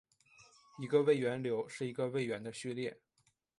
[0.79, 2.99] 一个位元流是一个位元的序列。